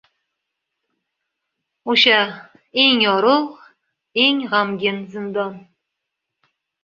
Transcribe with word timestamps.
O’sha 1.91 2.19
eng 2.83 3.01
yorug’ 3.05 3.47
eng 4.23 4.39
g’amgin 4.49 4.99
zindon 5.11 5.53